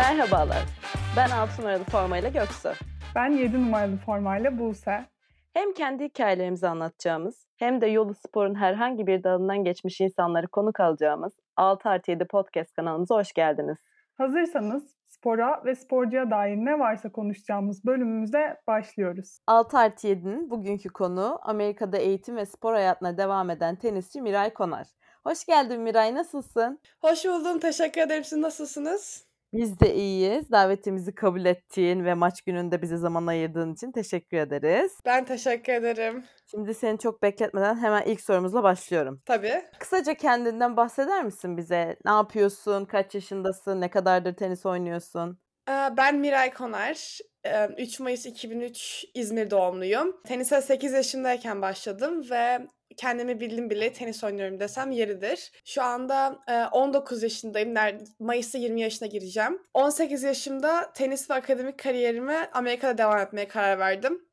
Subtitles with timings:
[0.00, 0.62] Merhabalar.
[1.16, 2.68] Ben 6 numaralı formayla Göksu.
[3.14, 5.04] Ben 7 numaralı formayla Buse.
[5.52, 11.32] Hem kendi hikayelerimizi anlatacağımız hem de yolu sporun herhangi bir dalından geçmiş insanları konuk alacağımız
[11.56, 13.78] 6 artı 7 podcast kanalımıza hoş geldiniz.
[14.14, 19.38] Hazırsanız spora ve sporcuya dair ne varsa konuşacağımız bölümümüze başlıyoruz.
[19.46, 24.86] 6 artı 7'nin bugünkü konu Amerika'da eğitim ve spor hayatına devam eden tenisçi Miray Konar.
[25.24, 26.80] Hoş geldin Miray, nasılsın?
[27.00, 28.24] Hoş buldum, teşekkür ederim.
[28.24, 29.29] Siz nasılsınız?
[29.52, 30.50] Biz de iyiyiz.
[30.50, 34.92] Davetimizi kabul ettiğin ve maç gününde bize zaman ayırdığın için teşekkür ederiz.
[35.06, 36.24] Ben teşekkür ederim.
[36.50, 39.22] Şimdi seni çok bekletmeden hemen ilk sorumuzla başlıyorum.
[39.26, 39.62] Tabii.
[39.78, 41.96] Kısaca kendinden bahseder misin bize?
[42.04, 42.84] Ne yapıyorsun?
[42.84, 43.80] Kaç yaşındasın?
[43.80, 45.38] Ne kadardır tenis oynuyorsun?
[45.68, 47.18] Ee, Ben Miray Konar.
[47.44, 50.16] Ee, 3 Mayıs 2003 İzmir doğumluyum.
[50.26, 52.58] Tenise 8 yaşındayken başladım ve
[52.96, 55.52] kendimi bildim bile tenis oynuyorum desem yeridir.
[55.64, 57.74] Şu anda e, 19 yaşındayım.
[58.18, 59.62] Mayıs'ta 20 yaşına gireceğim.
[59.74, 64.30] 18 yaşımda tenis ve akademik kariyerime Amerika'da devam etmeye karar verdim.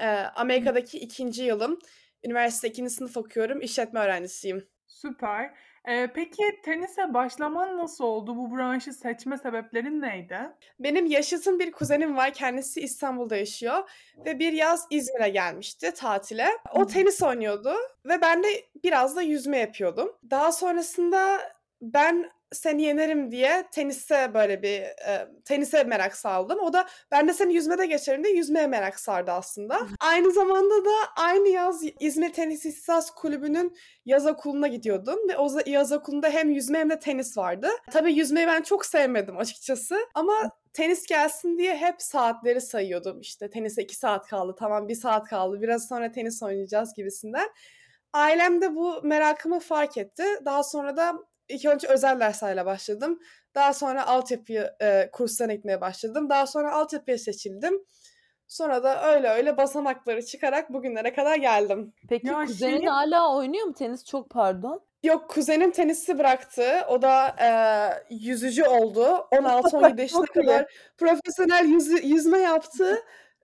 [0.00, 1.78] Ee, Amerika'daki ikinci yılım.
[2.24, 3.60] Üniversite ikinci sınıf okuyorum.
[3.60, 4.68] İşletme öğrencisiyim.
[4.86, 5.50] Süper.
[5.88, 8.36] Ee, peki tenise başlaman nasıl oldu?
[8.36, 10.38] Bu branşı seçme sebeplerin neydi?
[10.80, 12.32] Benim yaşıtım bir kuzenim var.
[12.32, 13.90] Kendisi İstanbul'da yaşıyor.
[14.24, 16.48] Ve bir yaz İzmir'e gelmişti tatile.
[16.74, 17.74] O tenis oynuyordu.
[18.04, 18.48] Ve ben de
[18.84, 20.12] biraz da yüzme yapıyordum.
[20.30, 21.40] Daha sonrasında
[21.82, 26.58] ben seni yenerim diye tenise böyle bir e, tenise merak saldım.
[26.58, 29.80] O da ben de seni yüzmede geçerim diye yüzmeye merak sardı aslında.
[30.00, 35.92] Aynı zamanda da aynı yaz İzmir Tenis İhtisas Kulübü'nün yaz okuluna gidiyordum ve o yaz
[35.92, 37.68] okulunda hem yüzme hem de tenis vardı.
[37.92, 43.20] Tabii yüzmeyi ben çok sevmedim açıkçası ama tenis gelsin diye hep saatleri sayıyordum.
[43.20, 47.48] İşte tenise iki saat kaldı, tamam bir saat kaldı, biraz sonra tenis oynayacağız gibisinden.
[48.12, 50.24] Ailem de bu merakımı fark etti.
[50.44, 51.14] Daha sonra da
[51.48, 53.18] ilk önce özel derslerle başladım.
[53.54, 56.30] Daha sonra altyapı e, kurslarına gitmeye başladım.
[56.30, 57.84] Daha sonra altyapıya seçildim.
[58.46, 61.92] Sonra da öyle öyle basamakları çıkarak bugünlere kadar geldim.
[62.08, 64.04] Peki Ya kuzenin şeyi- hala oynuyor mu tenis?
[64.04, 64.80] Çok pardon.
[65.02, 66.84] Yok kuzenim tenisi bıraktı.
[66.88, 67.48] O da e,
[68.14, 69.02] yüzücü oldu.
[69.32, 70.26] 16-17 yaşına iyi.
[70.26, 73.02] kadar profesyonel yüzü- yüzme yaptı.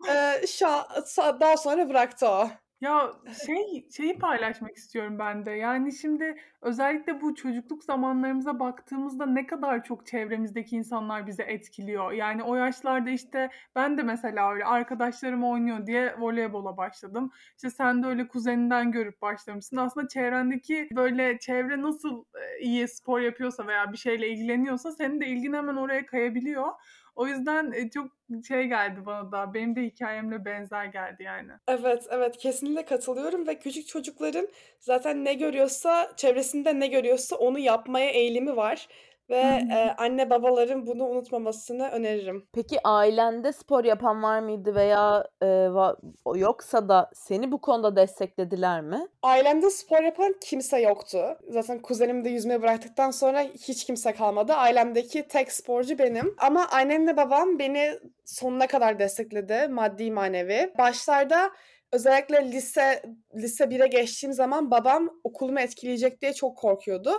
[0.08, 0.12] E,
[0.44, 2.48] sa- daha sonra bıraktı o.
[2.80, 3.12] Ya
[3.46, 5.50] şey şeyi paylaşmak istiyorum ben de.
[5.50, 12.12] Yani şimdi özellikle bu çocukluk zamanlarımıza baktığımızda ne kadar çok çevremizdeki insanlar bizi etkiliyor.
[12.12, 17.30] Yani o yaşlarda işte ben de mesela öyle arkadaşlarım oynuyor diye voleybola başladım.
[17.56, 19.76] İşte sen de öyle kuzeninden görüp başlamışsın.
[19.76, 22.24] Aslında çevrendeki böyle çevre nasıl
[22.60, 26.68] iyi spor yapıyorsa veya bir şeyle ilgileniyorsa senin de ilgin hemen oraya kayabiliyor.
[27.14, 28.10] O yüzden e, çok
[28.48, 29.54] şey geldi bana da.
[29.54, 31.52] Benim de hikayemle benzer geldi yani.
[31.68, 34.48] Evet, evet kesinlikle katılıyorum ve küçük çocukların
[34.80, 38.88] zaten ne görüyorsa, çevresinde ne görüyorsa onu yapmaya eğilimi var.
[39.30, 39.36] Ve
[39.72, 42.46] e, anne babaların bunu unutmamasını öneririm.
[42.52, 45.96] Peki ailende spor yapan var mıydı veya e, va-
[46.38, 49.08] yoksa da seni bu konuda desteklediler mi?
[49.22, 51.18] Ailemde spor yapan kimse yoktu.
[51.48, 54.52] Zaten kuzenim de yüzmeyi bıraktıktan sonra hiç kimse kalmadı.
[54.52, 56.34] Ailemdeki tek sporcu benim.
[56.38, 59.68] Ama annemle babam beni sonuna kadar destekledi.
[59.68, 60.72] Maddi manevi.
[60.78, 61.50] Başlarda
[61.92, 63.02] özellikle lise
[63.34, 67.10] lise 1'e geçtiğim zaman babam okulumu etkileyecek diye çok korkuyordu.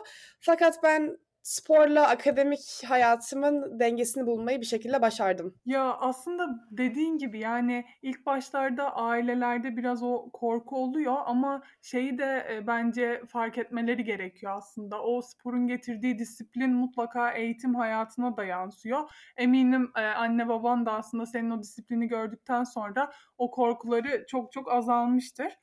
[0.42, 5.56] Fakat ben sporla akademik hayatımın dengesini bulmayı bir şekilde başardım.
[5.66, 12.48] Ya aslında dediğin gibi yani ilk başlarda ailelerde biraz o korku oluyor ama şeyi de
[12.52, 15.04] e, bence fark etmeleri gerekiyor aslında.
[15.04, 19.10] O sporun getirdiği disiplin mutlaka eğitim hayatına da yansıyor.
[19.38, 24.72] Eminim e, anne baban da aslında senin o disiplini gördükten sonra o korkuları çok çok
[24.72, 25.54] azalmıştır.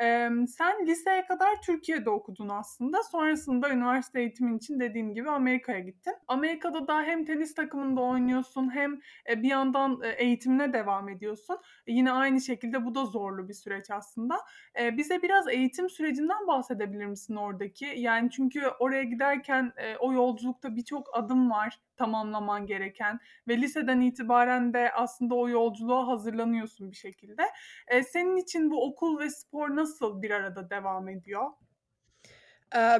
[0.00, 3.02] Ee, sen liseye kadar Türkiye'de okudun aslında.
[3.02, 6.14] Sonrasında üniversite eğitimin için dediğim gibi Amerika'ya gittin.
[6.28, 11.58] Amerika'da da hem tenis takımında oynuyorsun hem e, bir yandan e, eğitimine devam ediyorsun.
[11.86, 14.36] Yine aynı şekilde bu da zorlu bir süreç aslında.
[14.80, 17.92] E, bize biraz eğitim sürecinden bahsedebilir misin oradaki?
[17.96, 23.18] Yani çünkü oraya giderken o yolculukta birçok adım var tamamlaman gereken
[23.48, 27.42] ve liseden itibaren de aslında o yolculuğa hazırlanıyorsun bir şekilde.
[27.88, 31.46] E, senin için bu okul ve spor nasıl bir arada devam ediyor?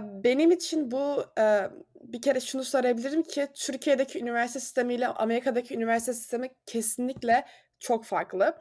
[0.01, 1.25] Benim için bu
[2.03, 7.45] bir kere şunu sorabilirim ki Türkiye'deki üniversite sistemiyle Amerika'daki üniversite sistemi kesinlikle
[7.79, 8.59] çok farklı.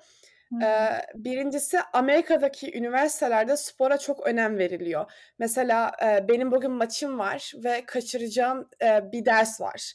[0.61, 5.11] Eee, birincisi Amerika'daki üniversitelerde spora çok önem veriliyor.
[5.39, 5.91] Mesela
[6.27, 9.93] benim bugün maçım var ve kaçıracağım bir ders var.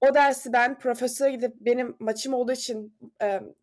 [0.00, 2.98] O dersi ben profesöre gidip benim maçım olduğu için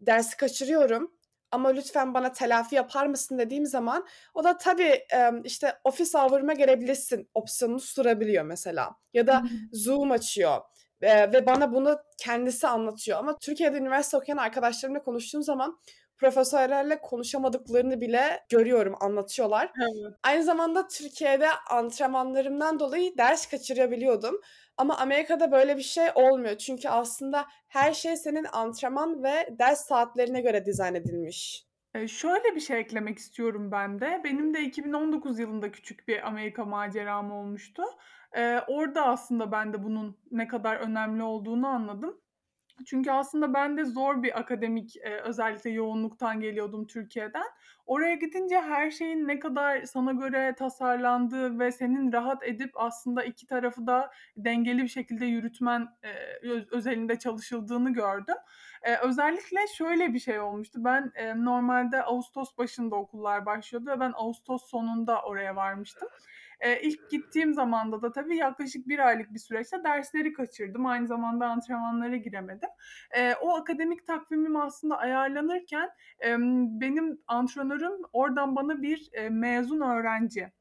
[0.01, 1.19] dersi kaçırıyorum.
[1.51, 5.00] Ama lütfen bana telafi yapar mısın dediğim zaman o da tabii
[5.44, 8.96] işte ofis hour'ıma gelebilirsin opsiyonunu sunabiliyor mesela.
[9.13, 9.44] Ya da.
[9.74, 10.62] Zoom açıyor.
[11.01, 15.80] Ve bana bunu kendisi anlatıyor ama Türkiye'de üniversite okuyan arkadaşlarımla konuştuğum zaman
[16.18, 19.72] profesörlerle konuşamadıklarını bile görüyorum, anlatıyorlar.
[19.81, 20.13] Evet.
[20.24, 24.42] Aynı zamanda Türkiye'de antrenmanlarımdan dolayı ders kaçırabiliyordum
[24.80, 26.58] ama Amerika'da böyle bir şey olmuyor.
[26.58, 31.66] Çünkü aslında her şey senin antrenman ve ders saatlerine göre dizayn edilmiş.
[31.96, 34.22] Eee, şöyle bir şey eklemek istiyorum ben de.
[34.24, 37.84] Benim de 2019 yılında küçük bir Amerika maceram olmuştu.
[38.36, 42.22] Eee, orada aslında ben de bunun ne kadar önemli olduğunu anladım.
[42.86, 47.44] Çünkü aslında ben de zor bir akademik, eee, özellikle yoğunluktan geliyordum Türkiye'den.
[47.86, 53.46] Oraya gidince her şeyin ne kadar sana göre tasarlandığı ve senin rahat edip aslında iki
[53.48, 55.88] tarafı da dengeli bir şekilde yürütmen,
[56.42, 58.36] öz özelinde çalışıldığını gördüm.
[58.86, 60.80] Eee, özellikle şöyle bir şey olmuştu.
[60.84, 66.10] Ben, eee, normalde ağustos başında okullar başlıyordu ve ben ağustos sonunda oraya varmıştım.
[66.64, 70.86] Eee, ilk gittiğim zamanda da tabii yaklaşık 1 aylık bir süreçte dersleri kaçırdım.
[70.86, 72.70] Aynı zamanda antrenmanlara giremedim.
[73.16, 75.90] Eee, o akademik takvimim aslında ayarlanırken,
[76.20, 80.52] emm, benim antrenörüm oradan bana bir, eee, mezun öğrenci,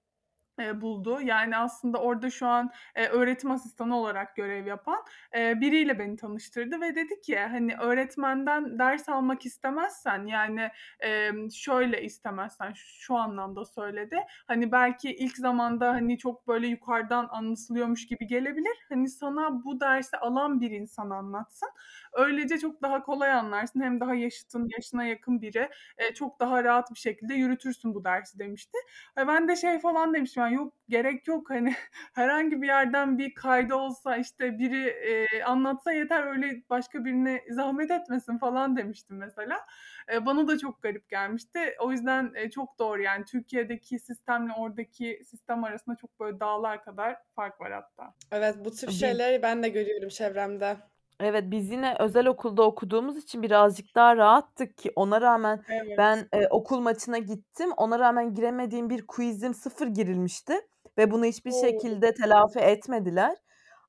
[0.58, 1.20] eee, buldu.
[1.22, 6.80] Yani aslında orada şu an, eee, öğretim asistanı olarak görev yapan, eee, biriyle beni tanıştırdı
[6.80, 10.68] ve dedi ki, hani, öğretmenden ders almak istemezsen, yani,
[11.00, 14.16] emm, şöyle istemezsen, şu anlamda söyledi.
[14.46, 18.76] Hani, belki ilk zamanda, hani, çok böyle yukarıdan anlatılıyormuş gibi gelebilir.
[18.88, 21.68] Hani, sana bu dersi alan bir insan anlatsın.
[22.12, 23.80] Öylece çok daha kolay anlarsın.
[23.80, 25.68] Hem daha yaşıtın, yaşına yakın biri,
[26.00, 28.78] eee, çok daha rahat bir şekilde yürütürsün bu dersi demişti.
[29.16, 31.74] Ve ben de şey falan demiştim, yani, yok gerek yok, hani,
[32.14, 37.90] herhangi bir yerden bir kaydı olsa, işte, biri, eee, anlatsa yeter, öyle başka birine zahmet
[37.90, 39.66] etmesin falan demiştim mesela.
[40.10, 41.74] Eee, bana da çok garip gelmişti.
[41.80, 47.16] O yüzden, eee, çok doğru, yani, Türkiye'deki sistemle oradaki sistem arasında çok böyle dağlar kadar
[47.36, 48.14] fark var hatta.
[48.32, 50.76] Evet, bu tür şeyleri ben de görüyorum çevremde.
[51.20, 55.98] Evet, biz yine özel okulda okuduğumuz için birazcık daha rahattık ki ona rağmen Evet.
[55.98, 57.72] ben, eee, okul maçına gittim.
[57.76, 60.54] Ona rağmen giremediğim bir quizim 0 girilmişti
[60.98, 61.52] ve bunu hiçbir O!
[61.52, 63.36] şekilde telafi etmediler.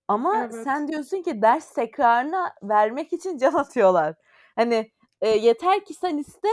[0.08, 0.70] Ama Evet.
[0.70, 4.16] sen diyorsun ki ders tekrarına vermek için can atıyorlar.
[4.56, 4.92] Hani,
[5.24, 6.48] eee, yeter ki sen iste,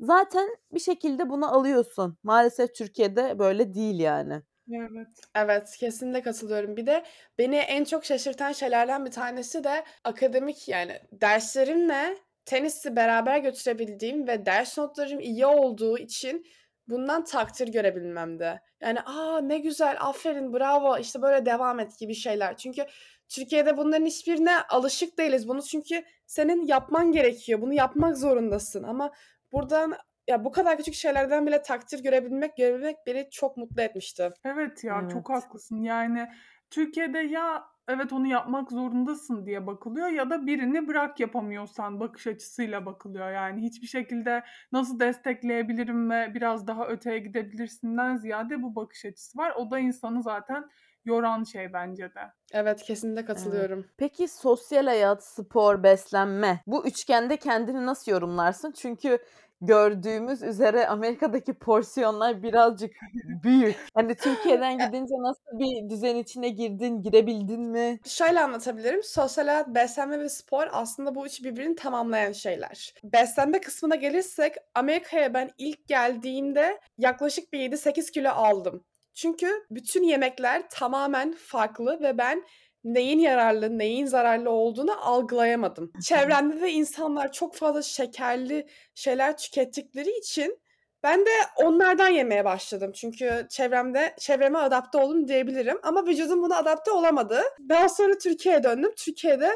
[0.00, 2.18] zaten bir şekilde bunu alıyorsun.
[2.22, 4.42] Maalesef Türkiye'de böyle değil yani.
[4.72, 5.08] Evet.
[5.34, 6.76] Evet, kesinlikle katılıyorum.
[6.76, 7.04] Bir de
[7.38, 14.46] beni en çok şaşırtan şeylerden bir tanesi de akademik, yani, derslerimle tenisi beraber götürebildiğim ve
[14.46, 16.46] ders notlarım iyi olduğu için
[16.88, 18.60] bundan takdir görebilmemdi.
[18.80, 22.56] Yani, "A, ne güzel, aferin, bravo, işte, böyle devam et." gibi şeyler.
[22.56, 22.86] Çünkü
[23.28, 25.48] Türkiye'de bunların hiçbirine alışık değiliz.
[25.48, 27.60] Bunu çünkü senin yapman gerekiyor.
[27.60, 29.12] Bunu yapmak zorundasın ama
[29.52, 29.94] buradan
[30.30, 34.30] ya, bu kadar küçük şeylerden bile takdir görebilmek, görebilmek beni çok mutlu etmişti.
[34.44, 35.42] Evet ya, çok Evet.
[35.42, 35.82] haklısın.
[35.82, 36.28] Yani,
[36.70, 42.86] Türkiye'de ya evet, onu yapmak zorundasın diye bakılıyor ya da birini bırak yapamıyorsan bakış açısıyla
[42.86, 43.30] bakılıyor.
[43.30, 44.42] Yani, hiçbir şekilde
[44.72, 49.52] nasıl destekleyebilirim ve biraz daha öteye gidebilirsinden ziyade bu bakış açısı var.
[49.56, 50.64] O da insanı zaten
[51.04, 52.20] yoran şey bence de.
[52.52, 53.26] Evet, kesinlikle Evet.
[53.26, 53.86] katılıyorum.
[53.96, 58.72] Peki sosyal hayat, spor, beslenme bu üçgende kendini nasıl yorumlarsın?
[58.72, 59.18] Çünkü
[59.60, 62.92] gördüğümüz üzere Amerika'daki porsiyonlar birazcık
[63.44, 63.76] büyük.
[63.94, 67.98] Hani, Türkiye'den gidince nasıl bir düzen içine girdin, girebildin mi?
[68.04, 69.02] Şöyle anlatabilirim.
[69.02, 72.94] Sosyal hayat, beslenme ve spor aslında bu üçü birbirini tamamlayan şeyler.
[73.04, 78.84] Beslenme kısmına gelirsek Amerika'ya ben ilk geldiğimde yaklaşık bir 7-8 kilo aldım.
[79.14, 82.44] Çünkü bütün yemekler tamamen farklı ve ben
[82.84, 85.92] neyin yararlı, neyin zararlı olduğunu algılayamadım.
[86.02, 90.58] Çevremde de insanlar çok fazla şekerli şeyler tükettikleri için
[91.02, 92.92] ben de onlardan yemeye başladım.
[92.94, 97.42] Çünkü çevremde çevreme adapte oldum diyebilirim ama vücudum buna adapte olamadı.
[97.68, 98.92] Daha sonra Türkiye'ye döndüm.
[98.96, 99.50] Türkiye'de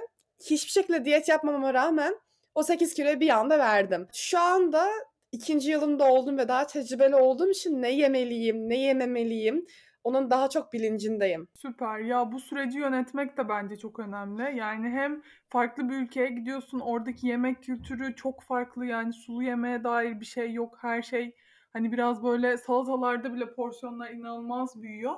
[0.50, 2.18] hiçbir şekilde diyet yapmamama rağmen
[2.54, 4.08] o 8 kiloyu bir anda verdim.
[4.12, 4.88] Şu anda
[5.32, 5.52] 2.
[5.52, 9.66] yılımda oldum ve daha tecrübeli olduğum için ne yemeliyim, ne yememeliyim
[10.04, 11.48] onun daha çok bilincindeyim.
[11.54, 11.98] Süper.
[11.98, 14.56] Ya, bu süreci yönetmek de bence çok önemli.
[14.58, 18.86] Yani, hem farklı bir ülkeye gidiyorsun, oradaki yemek kültürü çok farklı.
[18.86, 20.78] Yani, sulu yemeğe dair bir şey yok.
[20.80, 21.34] Her şey,
[21.72, 25.14] hani, biraz böyle salatalarda bile porsiyonlar inanılmaz büyüyor.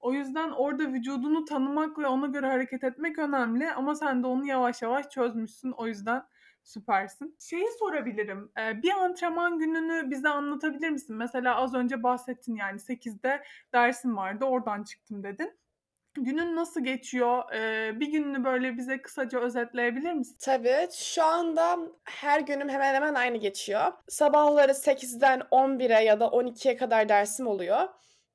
[0.00, 4.46] O yüzden orada vücudunu tanımak ve ona göre hareket etmek önemli ama sen de onu
[4.46, 5.70] yavaş yavaş çözmüşsün.
[5.70, 6.22] O yüzden
[6.70, 7.36] süpersin.
[7.40, 11.16] Şeyi sorabilirim, bir antrenman gününü bize anlatabilir misin?
[11.16, 13.42] Mesela az önce bahsettin, yani, 8'de
[13.74, 15.60] dersim vardı, oradan çıktım dedin.
[16.14, 17.42] Günün nasıl geçiyor?
[18.00, 20.36] Bir gününü böyle bize kısaca özetleyebilir misin?
[20.40, 20.88] Tabii.
[20.92, 23.92] Şu anda her günüm hemen hemen aynı geçiyor.
[24.08, 27.88] Sabahları 8'den 11'e ya da 12'ye kadar dersim oluyor.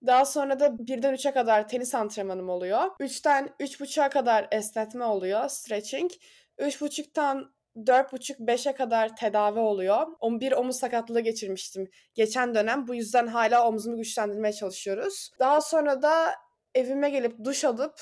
[0.07, 2.81] Daha sonra da 1'den 3'e kadar tenis antrenmanım oluyor.
[2.99, 6.11] 3'ten 3.30'a kadar esnetme oluyor, stretching.
[6.59, 10.07] 3.30'tan 4.30-5'e kadar tedavi oluyor.
[10.23, 12.87] Bir omuz sakatlığı geçirmiştim geçen dönem.
[12.87, 15.31] Bu yüzden hala omzumu güçlendirmeye çalışıyoruz.
[15.39, 16.35] Daha sonra da
[16.75, 17.95] evime gelip duş alıp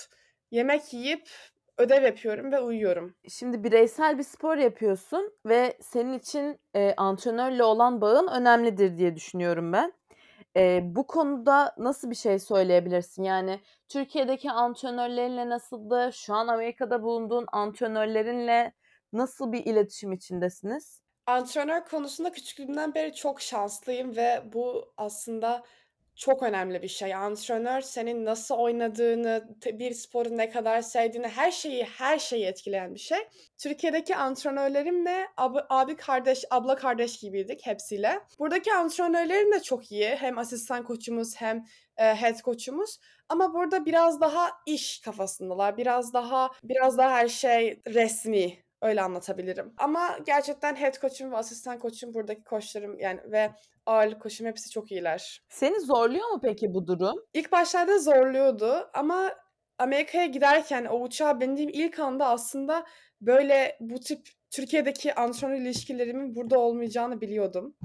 [0.51, 1.29] yemek yiyip
[1.77, 3.15] ödev yapıyorum ve uyuyorum.
[3.29, 9.73] Şimdi bireysel bir spor yapıyorsun ve senin için e, antrenörle olan bağın önemlidir diye düşünüyorum
[9.73, 9.93] ben.
[10.57, 13.23] E, bu konuda nasıl bir şey söyleyebilirsin?
[13.23, 16.09] Yani Türkiye'deki antrenörlerinle nasıldı?
[16.13, 18.73] Şu an Amerika'da bulunduğun antrenörlerinle
[19.13, 21.01] nasıl bir iletişim içindesiniz?
[21.25, 25.63] Antrenör konusunda küçüklüğümden beri çok şanslıyım ve bu aslında
[26.15, 27.15] çok önemli bir şey.
[27.15, 32.99] Antrenör senin nasıl oynadığını, bir sporu ne kadar sevdiğini, her şeyi her şeyi etkileyen bir
[32.99, 33.17] şey.
[33.57, 38.19] Türkiye'deki antrenörlerimle abi, abi kardeş, abla kardeş gibiydik hepsiyle.
[38.39, 40.09] Buradaki antrenörlerim de çok iyi.
[40.09, 41.65] Hem asistan koçumuz hem
[41.97, 42.99] e, head koçumuz.
[43.29, 45.77] Ama burada biraz daha iş kafasındalar.
[45.77, 48.62] Biraz daha biraz daha her şey resmi.
[48.83, 49.73] Öyle anlatabilirim.
[49.77, 53.51] Ama gerçekten head koçum ve asistan koçum buradaki koçlarım yani ve
[53.85, 55.41] ağırlık koçum hepsi çok iyiler.
[55.49, 57.25] Seni zorluyor mu peki bu durum?
[57.33, 59.31] İlk başlarda zorluyordu ama
[59.79, 62.85] Amerika'ya giderken o uçağa bindiğim ilk anda aslında
[63.21, 67.75] böyle bu tip Türkiye'deki antrenör ilişkilerimin burada olmayacağını biliyordum.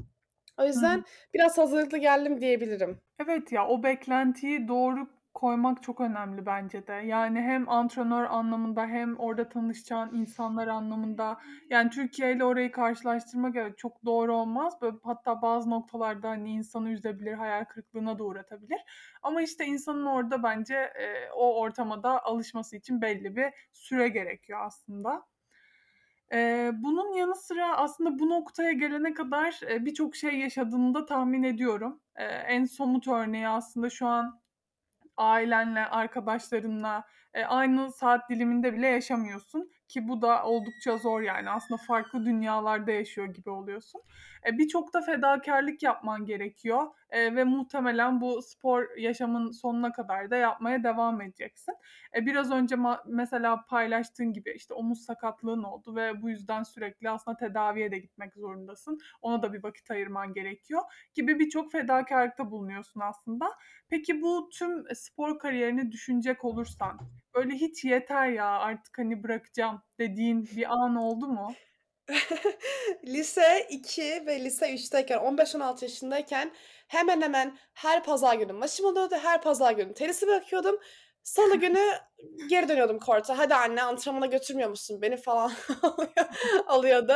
[0.59, 0.67] O Hı hı.
[0.67, 3.01] yüzden biraz hazırlıklı geldim diyebilirim.
[3.25, 6.93] Evet ya o beklentiyi doğru koymak çok önemli bence de.
[6.93, 11.39] Yani hem antrenör anlamında hem orada tanışacağın insanlar anlamında.
[11.71, 14.75] Yani Türkiye ile orayı karşılaştırmak evet çok doğru olmaz.
[14.83, 18.81] Böyle hatta bazı noktalarda hani insanı üzebilir, hayal kırıklığına da uğratabilir.
[19.23, 24.61] Ama işte insanın orada bence e, o ortama da alışması için belli bir süre gerekiyor
[24.67, 25.25] aslında.
[26.33, 31.43] Eee, bunun yanı sıra aslında bu noktaya gelene kadar, eee, birçok şey yaşadığını da tahmin
[31.43, 32.01] ediyorum.
[32.19, 34.41] Eee, en somut örneği aslında şu an
[35.19, 41.51] ailenle, arkadaşlarınla, eee, aynı saat diliminde bile yaşamıyorsun ki bu da oldukça zor yani.
[41.51, 44.01] Aslında farklı dünyalarda yaşıyor gibi oluyorsun.
[44.47, 50.37] Eee, birçok da fedakârlık yapman gerekiyor, eee, ve muhtemelen bu spor yaşamın sonuna kadar da
[50.37, 51.75] yapmaya devam edeceksin.
[52.17, 57.11] E, biraz önce ma- mesela paylaştığın gibi işte omuz sakatlığın oldu ve bu yüzden sürekli
[57.11, 58.99] aslında tedaviye de gitmek zorundasın.
[59.23, 60.83] Ona da bir vakit ayırman gerekiyor
[61.15, 63.47] gibi birçok fedakarlıkta bulunuyorsun aslında.
[63.89, 66.99] Peki bu tüm spor kariyerini düşünecek olursan
[67.35, 71.61] böyle hiç yeter ya artık hani bırakacağım dediğin bir an oldu mu?
[73.07, 76.53] Lise 2 ve lise 3'teyken 15-16 yaşındayken
[76.89, 79.15] hemen hemen her pazar günü maçım oluyordu.
[79.23, 80.79] Her pazar günü tenisi bırakıyordum.
[81.23, 81.91] Salı günü
[82.49, 83.39] geri dönüyordum korta.
[83.39, 85.53] Hadi anne antrenmana götürmüyor musun beni falan
[86.67, 87.15] alıyordu.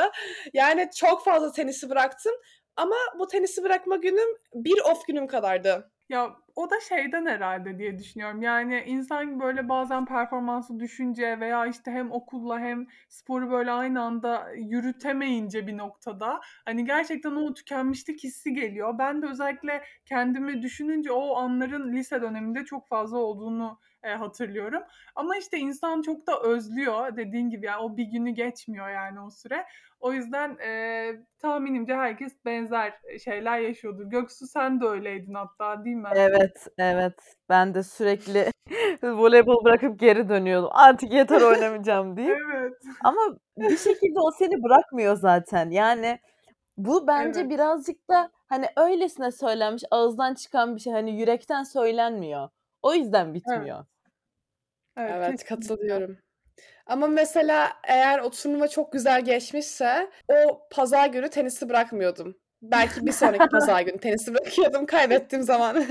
[0.52, 2.32] Yani çok fazla tenisi bıraktım.
[2.76, 5.90] Ama bu tenisi bırakma günüm bir off günüm kadardı.
[6.08, 8.42] Ya o da şeyden herhalde diye düşünüyorum.
[8.42, 14.52] Yani insan böyle bazen performansı düşünce veya işte hem okulla hem sporu böyle aynı anda
[14.56, 18.98] yürütemeyince bir noktada hani gerçekten o tükenmişlik hissi geliyor.
[18.98, 24.82] Ben de özellikle kendimi düşününce o anların lise döneminde çok fazla olduğunu e, hatırlıyorum.
[25.14, 29.30] Ama işte insan çok da özlüyor dediğin gibi yani o bir günü geçmiyor yani o
[29.30, 29.64] süre.
[30.00, 32.94] O yüzden e, tahminimce herkes benzer
[33.24, 34.04] şeyler yaşıyordur.
[34.04, 36.08] Göksu sen de öyleydin hatta değil mi?
[36.14, 37.14] Evet, evet.
[37.48, 38.50] Ben de sürekli
[39.02, 40.70] voleybol bırakıp geri dönüyordum.
[40.72, 42.38] Artık yeter oynamayacağım deyip.
[42.54, 42.72] Evet.
[43.04, 43.20] Ama
[43.58, 45.70] bir şekilde o seni bırakmıyor zaten.
[45.70, 46.18] Yani
[46.76, 47.50] bu bence Evet.
[47.50, 50.92] birazcık da hani öylesine söylenmiş, ağızdan çıkan bir şey.
[50.92, 52.48] Hani yürekten söylenmiyor.
[52.82, 53.84] O yüzden bitmiyor.
[54.96, 55.56] Evet, Evet, kesinlikle.
[55.56, 56.18] katılıyorum.
[56.86, 62.36] Ama mesela eğer o turnuva çok güzel geçmişse o pazar günü tenisi bırakmıyordum.
[62.62, 65.84] Belki bir sonraki pazar günü tenisi bırakıyordum kaybettiğim zaman.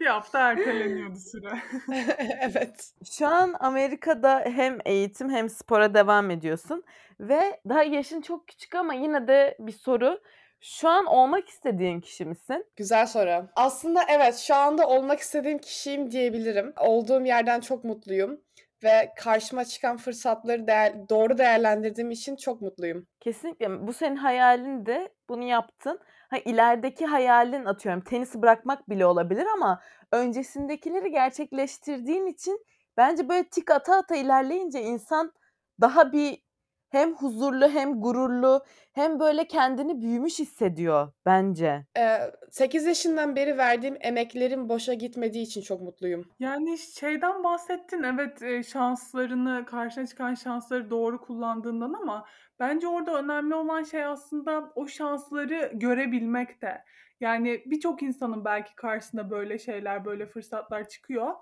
[0.00, 1.50] Bir hafta erteleniyordu süre.
[2.40, 2.92] Evet.
[3.12, 6.84] Şu an Amerika'da hem eğitim hem spora devam ediyorsun
[7.20, 10.20] ve daha yaşın çok küçük ama yine de bir soru.
[10.60, 12.66] Şu an olmak istediğin kişi misin?
[12.76, 13.48] Güzel soru.
[13.56, 16.72] Aslında evet şu anda olmak istediğim kişiyim diyebilirim.
[16.80, 18.40] Olduğum yerden çok mutluyum
[18.84, 23.06] ve karşıma çıkan fırsatları değer- doğru değerlendirdiğim için çok mutluyum.
[23.20, 23.86] Kesinlikle.
[23.86, 26.00] Bu senin hayalin de bunu yaptın.
[26.30, 29.80] Ha ilerideki hayalin atıyorum tenisi bırakmak bile olabilir ama
[30.12, 32.64] öncesindekileri gerçekleştirdiğin için
[32.96, 35.32] bence böyle tik ata ata ilerleyince insan
[35.80, 36.42] daha bir
[36.90, 41.86] hem huzurlu hem gururlu hem böyle kendini büyümüş hissediyor bence.
[41.98, 42.18] Ee,
[42.50, 46.24] 8 yaşından beri verdiğim emeklerim boşa gitmediği için çok mutluyum.
[46.38, 52.24] Yani şeyden bahsettin evet şanslarını karşına çıkan şansları doğru kullandığından ama
[52.60, 56.84] bence orada önemli olan şey aslında o şansları görebilmek de.
[57.20, 61.32] Yani birçok insanın belki karşısına böyle şeyler, böyle fırsatlar çıkıyor.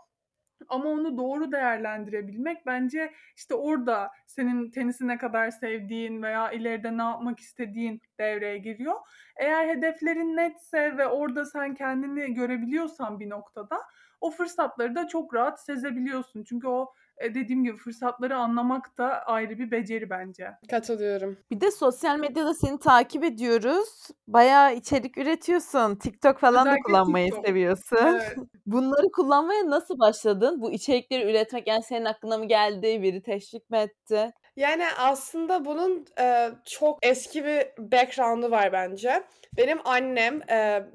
[0.68, 7.02] Ama onu doğru değerlendirebilmek bence işte orada senin tenisi ne kadar sevdiğin veya ileride ne
[7.02, 8.94] yapmak istediğin devreye giriyor.
[9.36, 13.82] Eğer hedeflerin netse ve orada sen kendini görebiliyorsan bir noktada
[14.20, 16.44] o fırsatları da çok rahat sezebiliyorsun.
[16.44, 16.94] Çünkü o
[17.34, 20.50] dediğim gibi fırsatları anlamak da ayrı bir beceri bence.
[20.70, 21.38] Katılıyorum.
[21.50, 24.08] Bir de sosyal medyada seni takip ediyoruz.
[24.28, 25.96] Bayağı içerik üretiyorsun.
[25.96, 27.46] TikTok falan da Özellikle kullanmayı TikTok.
[27.46, 27.96] seviyorsun.
[28.02, 28.36] Evet.
[28.66, 30.60] Bunları kullanmaya nasıl başladın?
[30.60, 33.02] Bu içerikleri üretmek yani senin aklına mı geldi?
[33.02, 34.32] Biri teşvik mi etti?
[34.56, 39.22] Yani aslında bunun e, çok eski bir background'u var bence.
[39.56, 40.86] Benim annem e,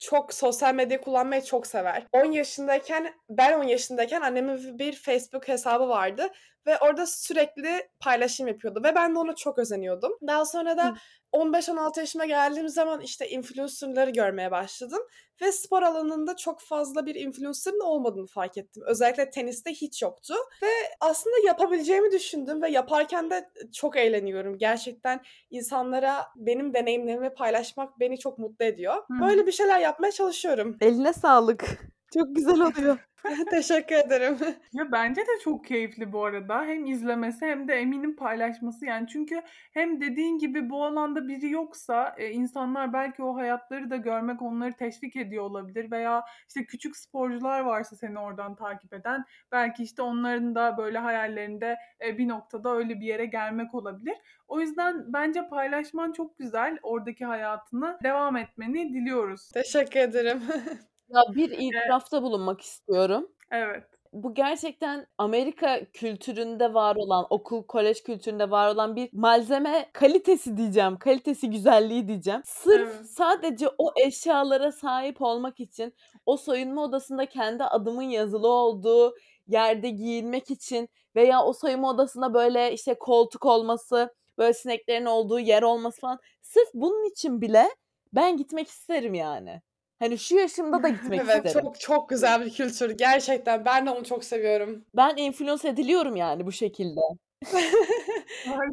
[0.00, 2.06] çok sosyal medya kullanmayı çok sever.
[2.12, 6.28] 10 yaşındayken, ben 10 yaşındayken annemin bir Facebook hesabı vardı
[6.66, 10.12] ve orada sürekli paylaşım yapıyordu ve ben de ona çok özeniyordum.
[10.26, 10.94] Daha sonra da Hı.
[11.32, 15.00] 15-16 yaşıma geldiğim zaman işte influencerları görmeye başladım
[15.42, 18.82] ve spor alanında çok fazla bir influencer'ın olmadığını fark ettim.
[18.86, 20.68] Özellikle teniste hiç yoktu ve
[21.00, 24.58] aslında yapabileceğimi düşündüm ve yaparken de çok eğleniyorum.
[24.58, 25.20] Gerçekten
[25.50, 28.94] insanlara benim deneyimlerimi paylaşmak beni çok mutlu ediyor.
[28.94, 29.28] Hı.
[29.28, 30.76] Böyle bir şeyler yapmaya çalışıyorum.
[30.80, 31.64] Eline sağlık.
[32.14, 32.98] Çok güzel oluyor.
[33.50, 34.38] Teşekkür ederim.
[34.72, 36.64] Ya bence de çok keyifli bu arada.
[36.64, 38.86] Hem izlemesi hem de eminim paylaşması.
[38.86, 43.96] Yani çünkü hem dediğin gibi bu alanda biri yoksa e, insanlar belki o hayatları da
[43.96, 49.82] görmek onları teşvik ediyor olabilir veya işte küçük sporcular varsa seni oradan takip eden belki
[49.82, 54.16] işte onların da böyle hayallerinde e, bir noktada öyle bir yere gelmek olabilir.
[54.48, 56.78] O yüzden bence paylaşman çok güzel.
[56.82, 59.50] Oradaki hayatını devam etmeni diliyoruz.
[59.54, 60.42] Teşekkür ederim.
[61.10, 63.28] Ya bir itirafta bulunmak istiyorum.
[63.50, 63.84] Evet.
[64.12, 70.98] Bu gerçekten Amerika kültüründe var olan, okul, kolej kültüründe var olan bir malzeme kalitesi diyeceğim.
[70.98, 72.42] Kalitesi, güzelliği diyeceğim.
[72.44, 73.06] Sırf Evet.
[73.06, 75.94] sadece o eşyalara sahip olmak için,
[76.26, 79.14] o soyunma odasında kendi adımın yazılı olduğu
[79.48, 85.62] yerde giyinmek için veya o soyunma odasında böyle işte koltuk olması, böyle sineklerin olduğu yer
[85.62, 86.18] olması falan.
[86.42, 87.68] Sırf bunun için bile
[88.12, 89.62] ben gitmek isterim yani.
[90.00, 91.60] Hani şu yaşımda da gitmek evet isterim.
[91.66, 92.90] çok çok güzel bir kültür.
[92.90, 94.84] Gerçekten ben de onu çok seviyorum.
[94.96, 97.00] Ben influence ediliyorum yani bu şekilde.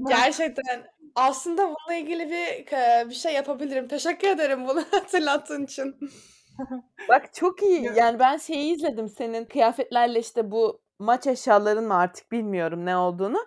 [0.07, 0.83] Gerçekten
[1.15, 2.65] aslında bununla ilgili bir
[3.09, 3.87] bir şey yapabilirim.
[3.87, 5.95] Teşekkür ederim bunu hatırlattığın için.
[7.09, 7.83] Bak çok iyi.
[7.83, 12.97] Ya- Yani ben şeyi izledim senin kıyafetlerle işte bu maç eşyaların mı artık bilmiyorum ne
[12.97, 13.37] olduğunu.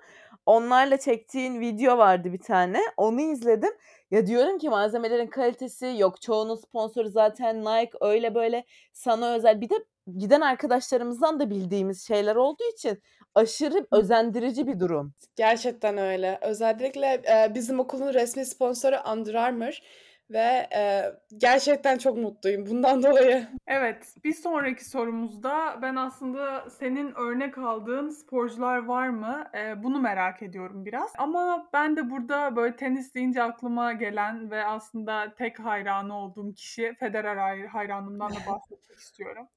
[0.46, 2.80] Onlarla çektiğin video vardı bir tane.
[2.96, 3.70] Onu izledim.
[4.10, 6.22] Ya diyorum ki malzemelerin kalitesi yok.
[6.22, 9.60] Çoğunun sponsoru zaten Nike öyle böyle sana özel.
[9.60, 9.74] Bir de
[10.18, 13.02] giden arkadaşlarımızdan da bildiğimiz şeyler olduğu için
[13.34, 15.14] aşırı özendirici bir durum.
[15.36, 16.38] Gerçekten öyle.
[16.42, 19.80] Özellikle e, bizim okulun resmi sponsoru Under Armour
[20.30, 21.04] ve e,
[21.36, 23.48] gerçekten çok mutluyum bundan dolayı.
[23.66, 29.44] Evet, bir sonraki sorumuzda ben aslında senin örnek aldığın sporcular var mı?
[29.54, 31.12] Ee, bunu merak ediyorum biraz.
[31.18, 36.94] Ama ben de burada böyle tenis deyince aklıma gelen ve aslında tek hayranı olduğum kişi
[37.00, 39.48] Federer hay- hayranımdan da bahsetmek istiyorum.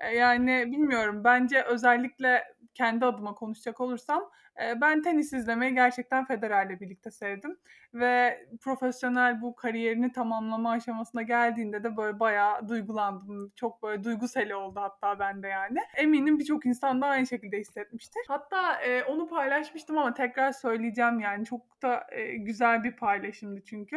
[0.00, 4.47] Ee, yani bilmiyorum, bence özellikle kendi adıma konuşacak olursam e,
[4.80, 7.58] ben tenis izlemeyi gerçekten Federer'le birlikte sevdim
[7.94, 13.52] ve profesyonel bu kariyerini tamamlama aşamasına geldiğinde de böyle bayağı duygulandım.
[13.56, 15.78] Çok böyle duygusel oldu hatta bende yani.
[15.96, 18.22] Eminim birçok insan da aynı şekilde hissetmiştir.
[18.28, 23.96] Hatta e, onu paylaşmıştım ama tekrar söyleyeceğim yani çok da e, güzel bir paylaşımdı çünkü.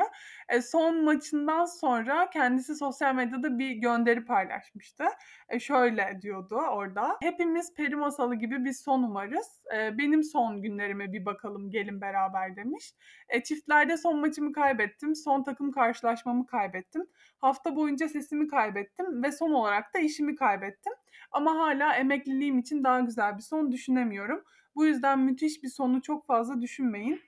[0.49, 5.03] E, son maçından sonra kendisi sosyal medyada bir gönderi paylaşmıştı.
[5.49, 7.17] E, şöyle diyordu orada.
[7.21, 9.61] Hepimiz peri masalı gibi bir son umarız.
[9.77, 12.93] E, benim son günlerime bir bakalım gelin beraber demiş.
[13.29, 15.15] E, çiftlerde son maçımı kaybettim.
[15.15, 17.07] Son takım karşılaşmamı kaybettim.
[17.37, 20.93] Hafta boyunca sesimi kaybettim ve son olarak da işimi kaybettim.
[21.31, 24.43] Ama hala emekliliğim için daha güzel bir son düşünemiyorum.
[24.75, 27.21] Bu yüzden müthiş bir sonu çok fazla düşünmeyin.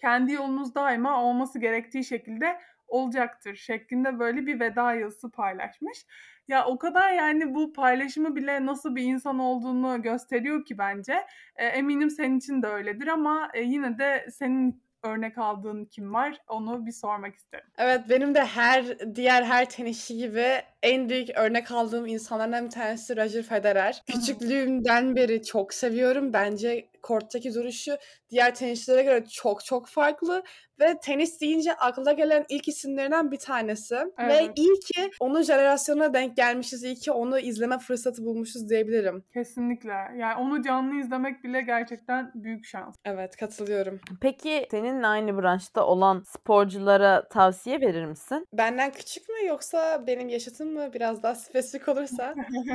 [0.00, 6.06] Kendi yolunuz daima olması gerektiği şekilde olacaktır şeklinde böyle bir veda yazısı paylaşmış.
[6.48, 11.26] Ya o kadar yani bu paylaşımı bile nasıl bir insan olduğunu gösteriyor ki bence.
[11.56, 16.38] E, eminim senin için de öyledir ama e, yine de senin örnek aldığın kim var
[16.48, 17.66] onu bir sormak isterim.
[17.78, 23.16] Evet benim de her diğer her tenisçi gibi en büyük örnek aldığım insanlardan bir tanesi
[23.16, 24.02] Roger Federer.
[24.06, 26.32] Küçüklüğümden beri çok seviyorum.
[26.32, 27.96] Bence korttaki duruşu
[28.30, 30.42] diğer tenisçilere göre çok çok farklı
[30.80, 33.94] ve tenis deyince akla gelen ilk isimlerinden bir tanesi.
[33.94, 34.50] Ve Evet.
[34.56, 36.84] iyi ki onun jenerasyonuna denk gelmişiz.
[36.84, 39.24] İyi ki onu izleme fırsatı bulmuşuz diyebilirim.
[39.34, 39.92] Kesinlikle.
[40.16, 42.96] Yani onu canlı izlemek bile gerçekten büyük şans.
[43.04, 44.00] Evet katılıyorum.
[44.20, 48.46] Peki seninle aynı branşta olan sporculara tavsiye verir misin?
[48.52, 50.92] Benden küçük mü yoksa benim yaşıtım mı?
[50.92, 52.34] Biraz daha spesifik olursa.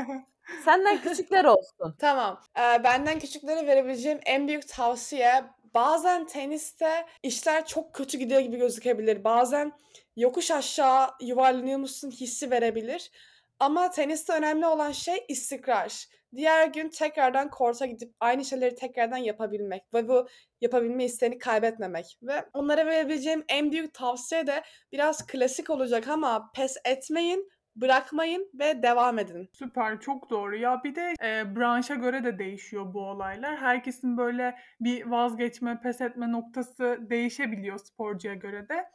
[0.65, 1.95] Senden küçükler olsun.
[1.99, 2.41] Tamam.
[2.57, 9.23] Ee, benden küçüklere verebileceğim en büyük tavsiye bazen teniste işler çok kötü gidiyor gibi gözükebilir.
[9.23, 9.71] Bazen
[10.15, 13.11] yokuş aşağı yuvarlanıyormuşsun hissi verebilir.
[13.59, 16.05] Ama teniste önemli olan şey istikrar.
[16.35, 20.27] Diğer gün tekrardan korta gidip aynı şeyleri tekrardan yapabilmek ve bu
[20.61, 22.17] yapabilme isteğini kaybetmemek.
[22.23, 28.83] Ve onlara verebileceğim en büyük tavsiye de biraz klasik olacak ama pes etmeyin, bırakmayın ve
[28.83, 29.49] devam edin.
[29.53, 30.55] Süper, çok doğru.
[30.55, 33.57] Ya bir de e, branşa göre de değişiyor bu olaylar.
[33.57, 38.85] Herkesin böyle bir vazgeçme, pes etme noktası değişebiliyor sporcuya göre de.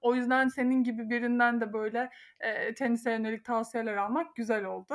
[0.00, 4.94] O yüzden senin gibi birinden de böyle e, tenise yönelik tavsiyeler almak güzel oldu.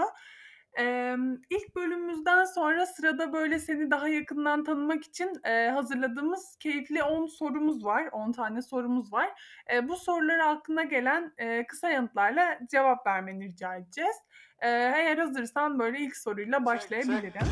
[0.79, 1.15] E,
[1.49, 7.85] ilk bölümümüzden sonra sırada böyle seni daha yakından tanımak için e, hazırladığımız keyifli 10 sorumuz
[7.85, 8.09] var.
[8.11, 9.29] 10 tane sorumuz var.
[9.73, 14.15] E, bu sorulara aklına gelen e, kısa yanıtlarla cevap vermeni rica edeceğiz.
[14.59, 17.47] E, eğer hazırsan böyle ilk soruyla başlayabilirim.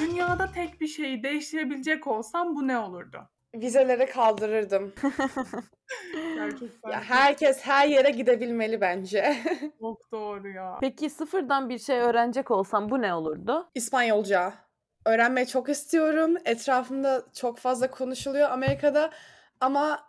[0.00, 3.30] Dünyada tek bir şeyi değiştirebilecek olsam bu ne olurdu?
[3.54, 4.92] Vizeleri kaldırırdım.
[6.34, 9.36] Gerçekten Ya herkes her yere gidebilmeli bence.
[9.80, 10.78] çok doğru ya.
[10.80, 13.70] Peki sıfırdan bir şey öğrenecek olsam bu ne olurdu?
[13.74, 14.54] İspanyolca.
[15.06, 16.36] Öğrenmeyi çok istiyorum.
[16.44, 19.10] Etrafımda çok fazla konuşuluyor Amerika'da
[19.60, 20.04] ama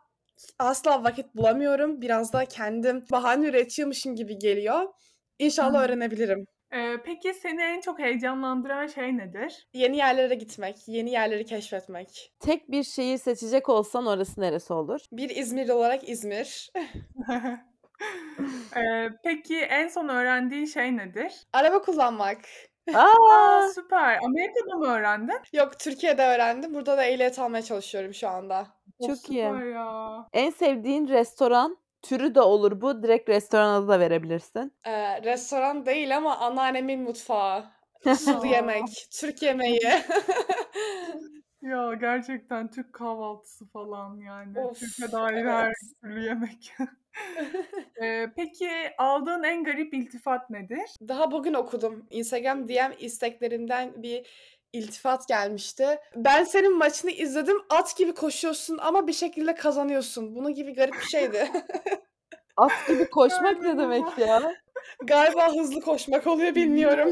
[0.59, 2.01] asla vakit bulamıyorum.
[2.01, 4.93] Biraz da kendim bahane üretiyormuşum gibi geliyor.
[5.39, 6.45] İnşallah öğrenebilirim.
[6.71, 9.67] E, peki seni en çok heyecanlandıran şey nedir?
[9.73, 12.33] Yeni yerlere gitmek, yeni yerleri keşfetmek.
[12.39, 14.99] Tek bir şehir seçecek olsan orası neresi olur?
[15.11, 16.71] Bir İzmirli olarak İzmir.
[18.75, 21.33] E, peki en son öğrendiğin şey nedir?
[21.53, 22.37] Araba kullanmak.
[22.93, 24.19] Aa, Aa, süper.
[24.23, 25.39] Amerika'da mı öğrendin?
[25.53, 26.73] Yok Türkiye'de öğrendim.
[26.73, 28.67] Burada da ehliyet almaya çalışıyorum şu anda.
[29.07, 29.43] Çok iyi.
[29.43, 30.27] süper ya.
[30.33, 33.03] en sevdiğin restoran türü de olur bu.
[33.03, 34.73] Direkt restoran adı da verebilirsin.
[34.85, 37.65] Ee, restoran değil ama anneannemin mutfağı.
[38.17, 39.81] Sulu yemek, Türk yemeği.
[41.61, 44.59] Ya gerçekten Türk kahvaltısı falan yani.
[44.59, 45.75] Of, Türkiye dair her evet.
[46.01, 46.73] türlü yemek.
[48.01, 50.89] Ee, peki aldığın en garip iltifat nedir?
[51.07, 52.05] Daha bugün okudum.
[52.09, 54.27] Instagram DM isteklerimden bir
[54.73, 55.99] iltifat gelmişti.
[56.15, 57.57] Ben senin maçını izledim.
[57.69, 60.35] At gibi koşuyorsun ama bir şekilde kazanıyorsun.
[60.35, 61.51] Bunun gibi garip bir şeydi.
[62.57, 64.53] At gibi koşmak ne demek ya?
[65.03, 67.09] Galiba hızlı koşmak oluyor bilmiyorum.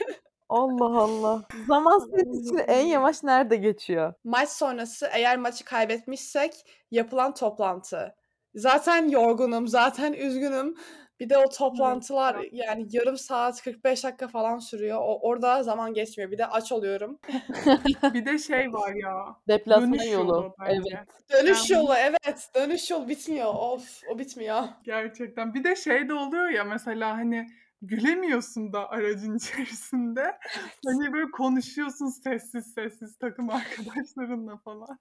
[0.48, 1.42] Allah Allah.
[1.68, 4.14] Zaman senin için en yavaş nerede geçiyor?
[4.24, 6.54] Maç sonrası eğer maçı kaybetmişsek
[6.90, 8.14] yapılan toplantı.
[8.54, 10.74] Zaten yorgunum, zaten üzgünüm.
[11.20, 14.98] Bir de o toplantılar yani yarım saat 45 dakika falan sürüyor.
[15.00, 16.30] O, orada zaman geçmiyor.
[16.30, 17.18] Bir de aç oluyorum.
[18.14, 19.36] Bir de şey var ya.
[19.48, 20.28] Deplasman Dönüş yolu.
[20.34, 20.90] yolu bence.
[20.98, 21.08] Evet.
[21.32, 22.48] Dönüş Yani- yolu evet.
[22.54, 23.54] Dönüş yolu bitmiyor.
[23.54, 24.62] Of o bitmiyor.
[24.84, 25.54] Gerçekten.
[25.54, 27.46] Bir de şey de oluyor ya mesela hani
[27.82, 30.38] gülemiyorsun da aracın içerisinde.
[30.86, 34.98] Hani böyle konuşuyorsun sessiz sessiz takım arkadaşlarınla falan.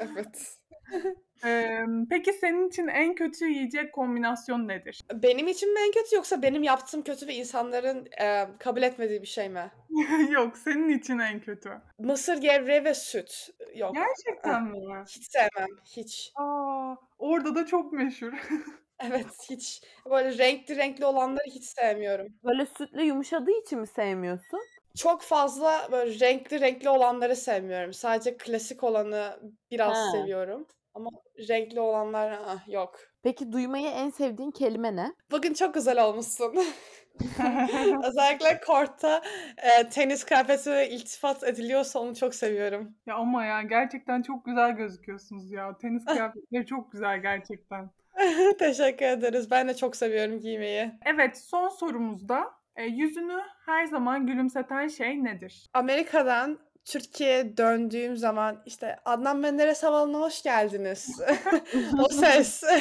[0.00, 0.58] Evet.
[2.10, 5.00] Peki senin için en kötü yiyecek kombinasyon nedir?
[5.14, 9.26] Benim için mi en kötü yoksa benim yaptığım kötü ve insanların e, kabul etmediği bir
[9.26, 9.70] şey mi?
[10.30, 11.70] Yok senin için en kötü.
[11.98, 13.50] Mısır gevreği ve süt.
[13.74, 13.94] Yok.
[13.94, 15.04] Gerçekten mi?
[15.08, 15.68] Hiç sevmem.
[15.96, 16.32] Hiç.
[16.36, 18.32] Aa, orada da çok meşhur.
[19.00, 19.82] Evet hiç.
[20.10, 22.26] Böyle renkli renkli olanları hiç sevmiyorum.
[22.44, 24.60] Böyle sütlü yumuşadığı için mi sevmiyorsun?
[24.96, 27.92] Çok fazla böyle renkli renkli olanları sevmiyorum.
[27.92, 30.10] Sadece klasik olanı biraz Ha.
[30.12, 30.66] seviyorum.
[30.98, 31.10] Ama
[31.48, 33.00] renkli olanlar ah, yok.
[33.22, 35.12] Peki duymayı en sevdiğin kelime ne?
[35.30, 36.54] Bugün çok güzel olmuşsun.
[38.04, 39.22] Özellikle kortta
[39.56, 42.94] e, tenis kıyafeti ve iltifat ediliyorsa onu çok seviyorum.
[43.06, 45.78] ya ama ya gerçekten çok güzel gözüküyorsunuz ya.
[45.78, 47.90] Tenis kıyafetleri çok güzel gerçekten.
[48.58, 49.50] Teşekkür ederiz.
[49.50, 50.92] Ben de çok seviyorum giymeyi.
[51.06, 55.66] Evet son sorumuzda e, yüzünü her zaman gülümseten şey nedir?
[55.74, 56.58] Amerika'dan
[56.92, 61.20] Türkiye'ye döndüğüm zaman işte Adnan Menderes Havalı'na hoş geldiniz.
[61.98, 62.62] o ses.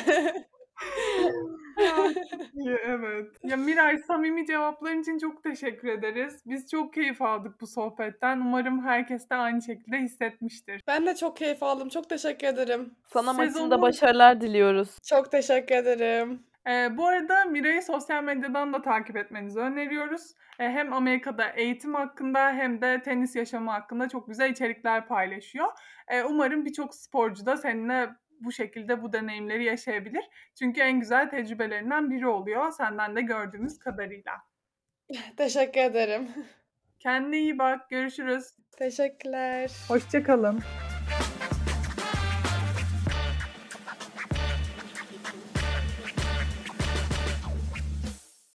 [2.54, 3.26] Ya, evet.
[3.44, 6.42] Ya Miray samimi cevapların için çok teşekkür ederiz.
[6.46, 8.38] Biz çok keyif aldık bu sohbetten.
[8.40, 10.82] Umarım herkes de aynı şekilde hissetmiştir.
[10.88, 11.90] ben de çok keyif aldım.
[11.90, 12.94] Çok teşekkür ederim.
[13.14, 14.90] Sana maçında Sezonun- başarılar diliyoruz.
[15.10, 16.44] Çok teşekkür ederim.
[16.68, 20.34] Bu arada Mira'yı sosyal medyadan da takip etmenizi öneriyoruz.
[20.58, 25.68] Hem Amerika'da eğitim hakkında hem de tenis yaşamı hakkında çok güzel içerikler paylaşıyor.
[26.30, 28.10] Umarım birçok sporcu da seninle
[28.42, 30.24] bu şekilde bu deneyimleri yaşayabilir.
[30.60, 34.34] Çünkü en güzel tecrübelerinden biri oluyor senden de gördüğümüz kadarıyla.
[35.38, 36.30] Teşekkür ederim.
[37.00, 37.90] Kendine iyi bak.
[37.90, 38.54] Görüşürüz.
[38.78, 39.72] Teşekkürler.
[39.88, 40.60] Hoşça kalın.